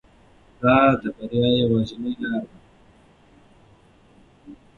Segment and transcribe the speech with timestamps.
[0.61, 2.57] دا د بریا یوازینۍ لاره ده.